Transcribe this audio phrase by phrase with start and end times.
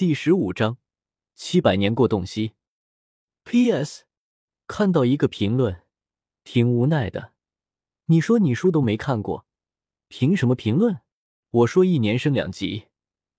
[0.00, 0.78] 第十五章，
[1.34, 2.54] 七百年过洞悉。
[3.44, 4.04] P.S.
[4.66, 5.82] 看到一个评论，
[6.42, 7.34] 挺无奈的。
[8.06, 9.44] 你说你书都没看过，
[10.08, 11.02] 凭什么评论？
[11.50, 12.86] 我说一年升两级，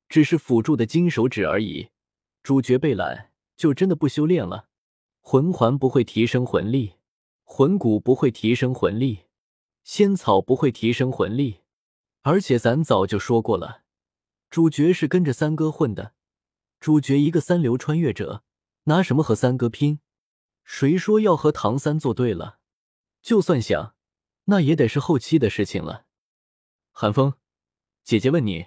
[0.08, 1.90] 只是辅助的金手指而已。
[2.44, 4.70] 主角被懒，就真的不修炼了。
[5.20, 6.94] 魂环不会提升魂力，
[7.44, 9.22] 魂骨不会提升魂力，
[9.84, 11.62] 仙草不会提升魂力。
[12.22, 13.82] 而且咱早就说过了，
[14.52, 16.14] 主角是跟着三哥混的。
[16.82, 18.44] 主角一个三流穿越者，
[18.86, 20.00] 拿什么和三哥拼？
[20.64, 22.58] 谁说要和唐三作对了？
[23.22, 23.94] 就算想，
[24.46, 26.08] 那也得是后期的事情了。
[26.92, 27.36] 寒风，
[28.04, 28.66] 姐姐问你，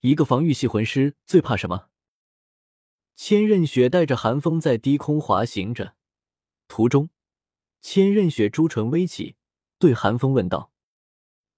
[0.00, 1.86] 一个防御系魂师最怕什么？
[3.14, 5.94] 千仞雪带着寒风在低空滑行着，
[6.66, 7.10] 途中，
[7.80, 9.36] 千仞雪朱唇微起，
[9.78, 10.72] 对寒风问道。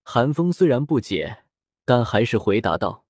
[0.03, 1.45] 寒风虽然不解，
[1.87, 3.07] 但还是回答道：“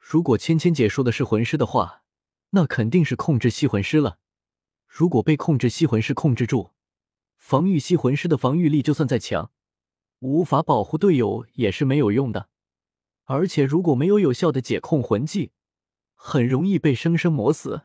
[0.00, 2.02] 如果芊芊姐说的是魂师的话，
[2.50, 4.18] 那肯定是控制系魂师了。
[4.86, 6.70] 如果被控制系魂师控制住，
[7.36, 9.50] 防御系魂师的防御力就算再强，
[10.20, 12.48] 无法保护队友也是没有用的。
[13.24, 15.52] 而且如果没有有效的解控魂技，
[16.14, 17.82] 很容易被生生磨死。”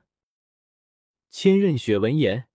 [1.30, 2.48] 千仞雪闻言，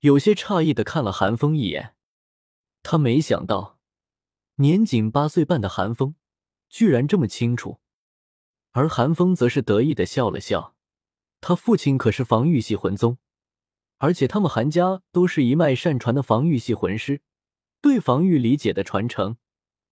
[0.00, 1.94] 有些诧异的看了寒风一眼，
[2.82, 3.80] 他没想到。
[4.58, 6.14] 年仅八岁半的寒风，
[6.68, 7.80] 居然这么清楚，
[8.70, 10.75] 而寒风则是得意的笑了笑。
[11.40, 13.18] 他父亲可是防御系魂宗，
[13.98, 17.22] 而且他们韩家都是一脉善传的防御系魂师，
[17.80, 19.36] 对防御理解的传承，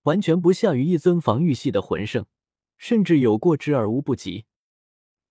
[0.03, 2.27] 完全不下于一尊防御系的魂圣，
[2.77, 4.47] 甚至有过之而无不及。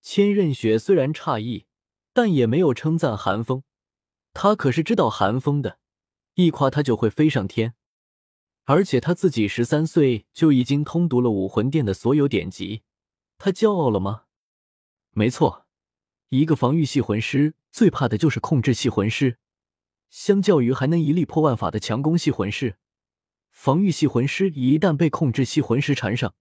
[0.02, 1.66] 千仞雪虽然诧异，
[2.12, 3.62] 但也没有称赞寒风，
[4.32, 5.78] 他可是知道寒风的，
[6.34, 7.74] 一夸他就会飞上天。
[8.66, 12.82] 而且他自己十三岁就已经通读了武魂殿的所有典籍，
[13.36, 14.24] 他骄傲了吗？
[15.10, 15.63] 没错，
[16.36, 19.38] 一个防御系魂师最怕的就是控制系魂师。
[20.10, 22.76] 相较于还能一力破万法的强攻系魂师，
[23.52, 26.34] 防御系魂师一旦被控制系魂师缠上，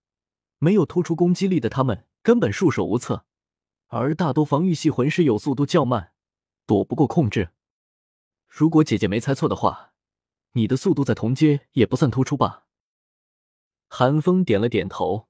[0.58, 3.26] 没有突出攻击力的他们根本束手无策。
[3.90, 6.14] 而大多防御系魂师有速度较慢，
[6.66, 7.50] 躲不过控制。
[8.48, 9.92] 如果姐姐没猜错的话。
[10.56, 12.68] 你的速度在同阶也不算突出吧？
[13.88, 15.28] 寒风点了点头，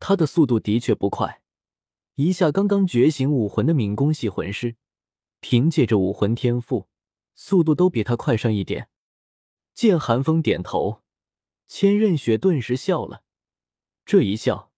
[0.00, 1.43] 他的速度的确不快。
[2.16, 4.76] 一下刚刚觉醒武魂的敏攻系魂师，
[5.40, 6.88] 凭借着武魂天赋，
[7.34, 8.88] 速度都比他快上一点。
[9.74, 11.02] 见寒风点头，
[11.66, 13.24] 千仞雪顿时笑了，
[14.04, 14.70] 这一笑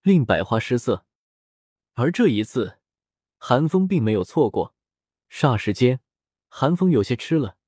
[0.00, 1.04] 令百花失色。
[1.92, 2.78] 而这一次，
[3.36, 4.74] 寒风并没有错过。
[5.30, 6.00] 霎时间，
[6.48, 7.58] 寒风有些吃了。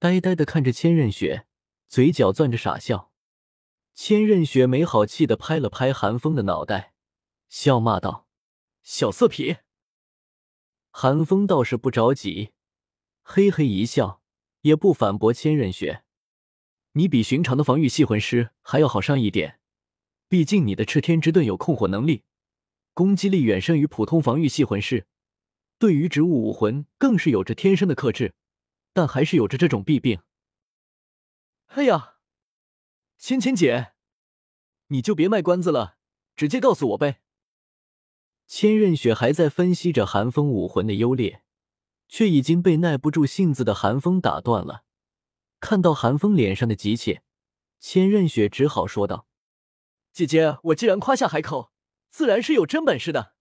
[0.00, 1.46] 呆呆的看着千仞雪，
[1.86, 3.12] 嘴角攥着傻笑。
[3.94, 6.94] 千仞雪没好气的拍了拍寒风的脑袋，
[7.48, 8.26] 笑骂道
[8.82, 9.60] ：“小色痞！”
[10.90, 12.52] 寒风倒是不着急，
[13.22, 14.22] 嘿嘿一笑，
[14.62, 16.04] 也不反驳千仞雪
[16.92, 19.60] ：“你比寻常的防御系魂师还要好上一点，
[20.28, 22.24] 毕竟你的赤天之盾有控火能力，
[22.94, 25.06] 攻击力远胜于普通防御系魂师，
[25.78, 28.34] 对于植物武魂更是有着天生的克制。”
[28.92, 30.20] 但还是有着这种弊病。
[31.66, 32.16] 哎呀，
[33.16, 33.92] 芊芊姐，
[34.88, 35.96] 你就别卖关子了，
[36.34, 37.22] 直接告诉我呗。
[38.52, 41.44] 千仞雪还在分析着寒风武魂的优劣，
[42.08, 44.82] 却已经被耐不住性子的寒风打断了。
[45.60, 47.22] 看到寒风脸上的急切，
[47.78, 49.28] 千仞雪只好说道
[50.12, 51.70] ：“姐姐，我既然夸下海口，
[52.10, 53.34] 自然是有真本事的。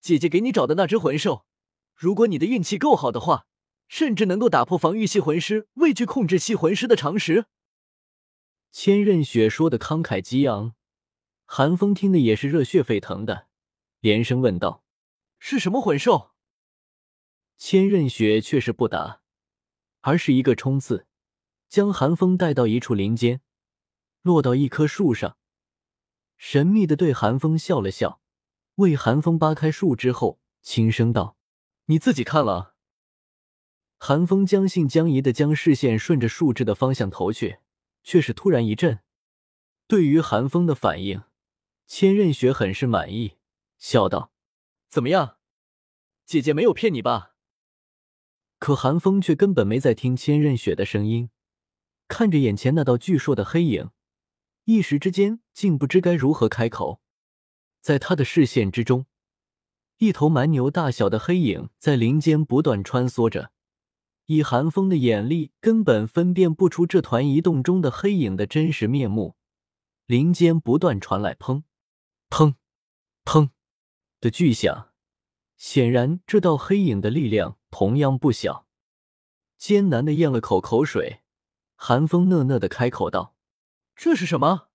[0.00, 1.44] 姐姐给你找的那只魂兽，
[1.96, 3.46] 如果你的运气够好的话。”
[3.88, 7.46] 甚至能够打破防御系魂师畏惧控制系魂师的常识。
[8.70, 10.74] 千仞雪说的慷慨激昂，
[11.46, 13.47] 寒风听的也是热血沸腾的，
[14.00, 14.84] 连声问道
[15.38, 16.32] ：“是什么魂兽？”
[17.58, 19.20] 千仞雪却是不答，
[20.02, 21.06] 而是一个冲刺，
[21.68, 23.40] 将寒风带到一处林间，
[24.22, 25.36] 落到一棵树上，
[26.36, 28.20] 神秘的对寒风笑了笑，
[28.76, 31.36] 为寒风扒开树枝后，轻声道
[31.86, 32.76] ：“你自己看了。”
[33.98, 37.58] 寒风将信将疑的将视线顺着树枝的方向投去，
[38.04, 39.00] 却是突然一震。
[39.88, 41.24] 对于寒风的反应，
[41.88, 43.37] 千仞雪很是满意，
[43.78, 44.32] 笑道
[44.90, 45.38] ：“怎么样，
[46.26, 47.34] 姐姐没有骗你吧？”
[48.58, 51.30] 可寒风却根本没在听千仞雪的声音，
[52.08, 53.90] 看着眼前那道巨硕的黑影，
[54.64, 57.00] 一时之间竟不知该如何开口。
[57.80, 59.06] 在他的视线之中，
[59.98, 63.52] 一头蛮牛大小的黑影在林间不断穿梭着。
[64.26, 69.36] 以寒风的眼力，根本分辨不出这团移动中的黑影的真实面目。
[70.04, 71.62] 林间不断传来“砰、
[72.28, 72.56] 砰、
[73.24, 73.50] 砰”
[74.20, 74.92] 的巨响，
[75.56, 78.66] 显然，这道黑影的力量同样不小。
[79.56, 81.20] 艰难的咽了口口水，
[81.74, 83.36] 寒风讷讷的开口道
[83.94, 84.68] ：“这是什么？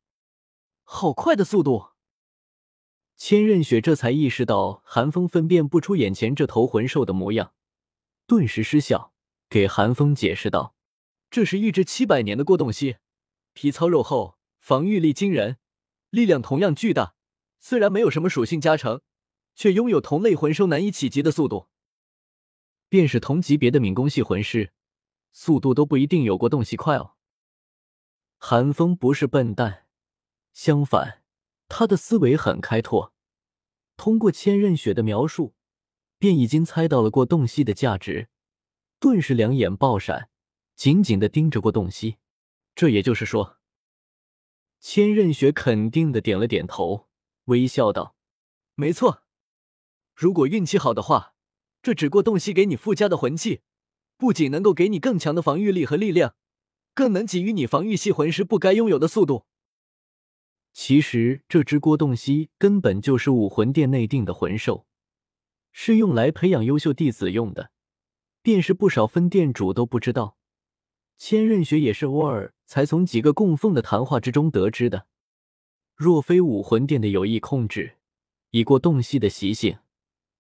[0.84, 1.92] 好快的速度！”
[3.16, 7.54] 千仞雪这才意识到寒风分辨不出眼前这头魂兽的模样，
[8.26, 9.14] 顿时失笑，
[9.50, 10.76] 给寒风解释道
[11.30, 12.98] ：“这是一只七百年的过洞蜥，
[13.54, 15.58] 皮糙肉厚，防御力惊人，
[16.10, 17.16] 力量同样巨大。
[17.60, 19.02] 虽然没有什么属性加成。”
[19.56, 21.68] 却拥有同类魂兽难以企及的速度，
[22.90, 24.74] 便是同级别的敏攻系魂师，
[25.32, 27.16] 速度都不一定有过洞系快哦。
[28.38, 29.88] 寒风不是笨蛋，
[30.52, 31.24] 相反，
[31.70, 33.14] 他的思维很开拓。
[33.96, 35.56] 通过千仞雪的描述，
[36.18, 38.30] 便已经猜到了过洞悉的价值，
[39.00, 40.30] 顿时两眼爆闪，
[40.76, 42.18] 紧紧的盯着过洞悉。
[42.76, 43.60] 这也就是说，
[44.80, 47.08] 千仞雪肯定的点了点头，
[47.46, 48.16] 微笑道
[48.76, 49.23] ：“没错。”
[50.14, 51.34] 如果运气好的话，
[51.82, 53.62] 这只过洞悉给你附加的魂器，
[54.18, 56.36] 不仅能够给你更强的防御力和力量，
[56.94, 59.46] 更能给予你防御系魂师不该拥有的速度。
[60.72, 64.86] 其实，这只郭洞悉根本就是武魂殿内定的魂兽，
[65.72, 67.72] 是用来培养优秀弟子用的。
[68.42, 70.38] 便是不少分店主都不知道，
[71.18, 75.08] 千仞雪也是偶尔才从几个供奉的谈话之中得知的。
[75.96, 77.98] 若非武魂殿的有意控制，
[78.50, 79.78] 以过洞悉的习性。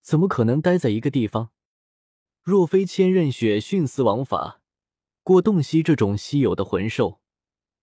[0.03, 1.51] 怎么可能待在一个地方？
[2.41, 4.61] 若非千仞雪徇私枉法，
[5.23, 7.21] 过洞悉这种稀有的魂兽，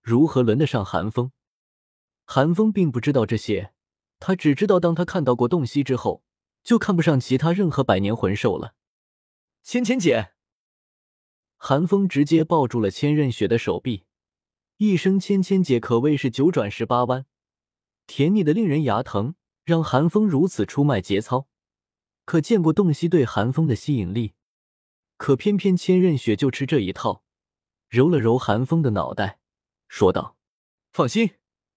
[0.02, 1.32] 如何轮得上寒风？
[2.26, 3.72] 寒风并不知道这些，
[4.18, 6.22] 他只知道，当他看到过洞悉之后，
[6.62, 8.74] 就看不上其他任何百年魂兽了。
[9.62, 10.32] 芊芊姐，
[11.56, 14.04] 寒风直接抱住了千仞雪的手臂，
[14.76, 17.24] 一声“芊芊姐”可谓是九转十八弯，
[18.06, 19.34] 甜腻的令人牙疼，
[19.64, 21.48] 让寒风如此出卖节操。
[22.24, 24.34] 可见过洞悉对寒风的吸引力，
[25.16, 27.24] 可偏偏千仞雪就吃这一套，
[27.88, 29.40] 揉了揉寒风的脑袋，
[29.88, 30.36] 说道
[30.92, 31.34] ：“放心，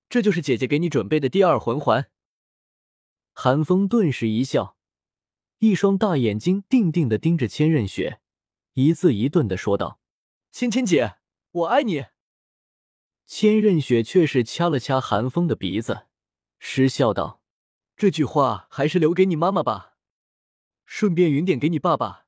[0.10, 2.12] 这就是姐姐给你准备的第二魂环。”
[3.34, 4.78] 寒风顿时一笑，
[5.58, 8.20] 一双大眼睛定定的盯着千仞雪，
[8.74, 10.00] 一字一顿的说道
[10.54, 11.16] ：“芊芊姐，
[11.52, 12.06] 我爱你。”
[13.26, 16.06] 千仞雪却是掐了掐寒风的鼻子，
[16.60, 17.42] 失笑道
[17.98, 19.92] ：“这句话还是留给你妈妈吧。”
[20.86, 22.26] 顺便匀点给你爸爸，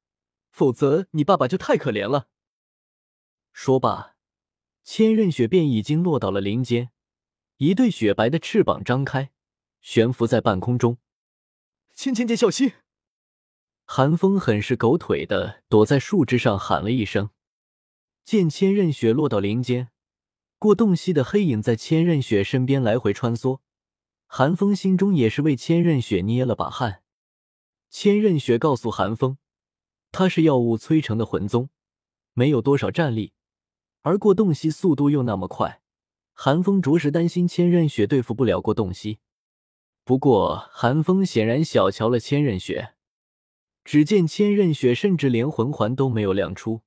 [0.50, 2.30] 否则你爸爸就太可怜了。
[3.52, 4.16] 说罢，
[4.84, 6.92] 千仞雪便已经落到了林间，
[7.58, 9.32] 一对雪白的翅膀张开，
[9.82, 10.98] 悬浮在半空中。
[11.94, 12.74] 芊芊姐，小心！
[13.86, 17.30] 寒风很是狗腿的躲在树枝上喊了一声。
[18.26, 19.92] 见千仞雪落到林间，
[20.58, 23.60] 过洞隙的黑影在千仞雪身边来回穿梭，
[24.26, 27.04] 寒风心中也是为千仞雪捏了把汗。
[27.98, 29.38] 千仞雪告诉寒风，
[30.12, 31.70] 他是药物催成的魂宗，
[32.34, 33.32] 没有多少战力，
[34.02, 35.82] 而过洞悉速度又那么快，
[36.34, 39.20] 寒风着实担心千仞雪对付不了过洞悉。
[40.04, 42.96] 不过寒风显然小瞧了千仞雪，
[43.86, 46.82] 只见千仞雪甚至连魂环都没有亮出，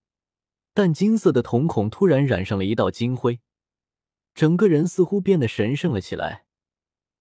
[0.75, 3.40] 但金色的瞳孔突然染上了一道金辉，
[4.34, 6.44] 整个人似乎变得神圣了起来，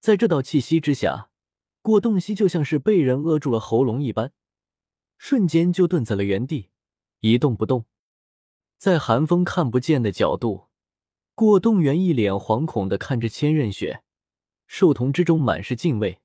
[0.01, 1.29] 在这道气息之下。
[1.87, 4.33] 过洞悉就像是被人扼住了喉咙一般，
[5.17, 6.67] 瞬间就顿在了原地，
[7.21, 7.85] 一动不动。
[8.77, 10.67] 在寒风看不见的角度，
[11.33, 14.03] 过洞元一脸惶恐的看着千仞雪，
[14.65, 16.19] 兽瞳之中满是敬畏。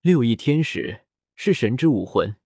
[0.00, 1.02] 六翼天使
[1.34, 2.36] 是神之武魂，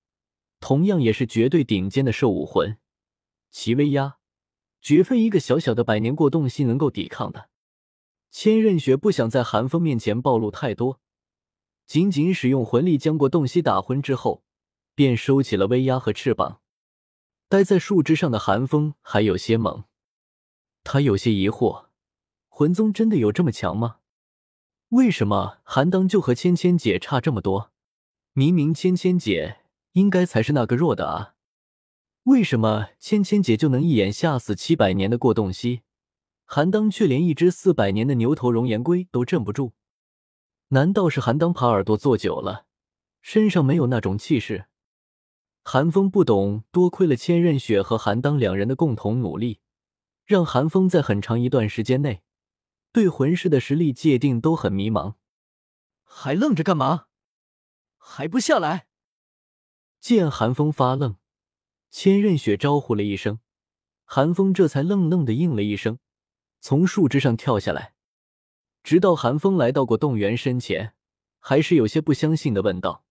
[0.59, 2.77] 同样也是绝对顶尖的兽武魂，
[3.53, 4.17] 其威压
[4.81, 7.51] 绝非一个小小的百年过洞悉能够抵抗的。
[8.33, 11.01] 千仞雪不想在寒风面前暴露太多。
[11.93, 14.43] 仅仅使用魂力将过洞悉打昏之后，
[14.95, 16.63] 便收起了威压和翅膀。
[17.51, 19.85] 待在树枝上的寒风还有些懵，
[20.85, 21.89] 他有些疑惑：
[22.49, 23.97] 魂宗真的有这么强吗？
[24.89, 27.73] 为什么韩当就和芊芊姐差这么多？
[28.33, 29.59] 明明芊芊姐
[29.93, 31.35] 应该才是那个弱的啊！
[32.23, 35.83] 为什么芊芊姐就能一眼吓死七百年的过洞悉，
[36.47, 39.75] 韩当却连一只四百年的牛头熔岩龟都镇不住？
[40.73, 42.65] 难道是韩当耙耳朵坐久了，
[43.21, 44.69] 身上没有那种气势？
[45.63, 49.61] 韩风不懂，多亏了千仞雪和韩当两人的共同努力，
[50.25, 52.23] 让韩风在很长一段时间内
[52.91, 55.17] 对魂师的实力界定都很迷茫。
[56.05, 57.05] 还愣着干嘛？
[57.99, 58.87] 还不下来！
[60.01, 61.17] 见韩风发愣，
[61.91, 63.41] 千仞雪招呼了一声，
[64.05, 65.99] 韩风这才愣愣的应了一声，
[66.63, 67.93] 从树枝上跳下来。
[68.83, 70.95] 直到寒风来到过洞员身前，
[71.39, 73.05] 还是有些不相信的问道：“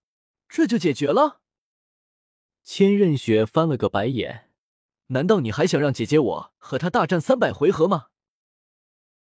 [0.48, 1.42] 这就解决了？
[2.64, 4.52] 千仞雪翻了个白眼，
[5.08, 8.08] 难道你还想让姐姐我和他大战三百回合吗？